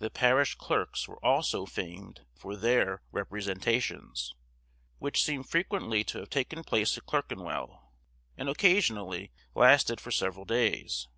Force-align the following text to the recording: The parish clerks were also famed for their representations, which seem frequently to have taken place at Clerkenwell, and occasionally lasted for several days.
The 0.00 0.10
parish 0.10 0.56
clerks 0.56 1.08
were 1.08 1.24
also 1.24 1.64
famed 1.64 2.26
for 2.34 2.54
their 2.54 3.00
representations, 3.12 4.34
which 4.98 5.24
seem 5.24 5.42
frequently 5.42 6.04
to 6.04 6.18
have 6.18 6.28
taken 6.28 6.62
place 6.62 6.98
at 6.98 7.06
Clerkenwell, 7.06 7.94
and 8.36 8.50
occasionally 8.50 9.32
lasted 9.54 10.02
for 10.02 10.10
several 10.10 10.44
days. 10.44 11.08